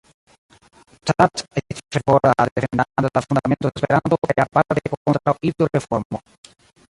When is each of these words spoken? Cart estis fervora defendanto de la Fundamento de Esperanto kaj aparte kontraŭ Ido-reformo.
Cart 1.09 1.43
estis 1.59 1.81
fervora 1.95 2.31
defendanto 2.47 3.05
de 3.07 3.11
la 3.19 3.23
Fundamento 3.27 3.71
de 3.71 3.71
Esperanto 3.81 4.19
kaj 4.25 4.37
aparte 4.45 4.85
kontraŭ 4.95 5.35
Ido-reformo. 5.51 6.25